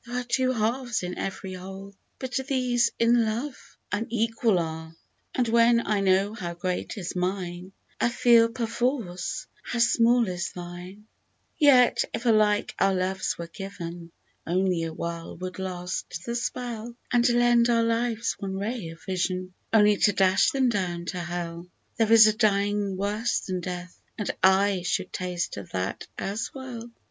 There 0.03 0.17
are 0.19 0.23
two 0.23 0.51
halves 0.51 1.03
in 1.03 1.15
ev'ry 1.19 1.53
whole, 1.53 1.93
But 2.17 2.33
these, 2.47 2.89
in 2.97 3.23
Love, 3.23 3.77
unequal 3.91 4.57
are; 4.57 4.95
And 5.35 5.47
when 5.47 5.85
I 5.85 5.99
know 5.99 6.33
how 6.33 6.55
great 6.55 6.97
is 6.97 7.15
mine, 7.15 7.71
I 7.99 8.09
feel, 8.09 8.49
perforce, 8.49 9.45
how 9.61 9.77
small 9.77 10.27
is 10.27 10.53
thine! 10.53 11.05
D 11.59 11.67
2 11.67 11.71
36" 11.71 12.01
Speak 12.01 12.09
of 12.09 12.11
the 12.15 12.15
PasC 12.15 12.15
Yet, 12.15 12.15
if 12.15 12.25
alike 12.25 12.75
our 12.79 12.95
loves 12.95 13.37
were 13.37 13.45
given, 13.45 14.11
Only 14.47 14.83
awhile 14.85 15.37
would 15.37 15.59
last 15.59 16.23
the 16.25 16.33
spell, 16.33 16.95
And 17.11 17.29
lend 17.29 17.69
our 17.69 17.83
lives 17.83 18.35
one 18.39 18.57
ray 18.57 18.87
of 18.89 19.03
heaven, 19.07 19.53
Only 19.71 19.97
to 19.97 20.13
dash 20.13 20.49
them 20.49 20.69
down 20.69 21.05
to 21.13 21.19
hell! 21.19 21.67
There 21.97 22.11
is 22.11 22.25
a 22.25 22.33
dying 22.33 22.97
worse 22.97 23.41
than 23.41 23.59
Death, 23.61 24.01
And 24.17 24.31
/ 24.83 24.83
should 24.83 25.13
taste 25.13 25.57
of 25.57 25.69
that 25.73 26.07
as 26.17 26.49
well 26.55 26.89